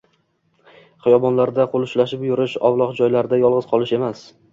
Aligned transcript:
xiyobonlarda 1.07 1.65
qo‘l 1.73 1.85
ushlashib 1.87 2.23
yurish, 2.29 2.55
ovloq 2.71 2.95
joylarda 3.01 3.39
yolg‘iz 3.43 3.69
qolish 3.75 3.93
emas 3.99 4.25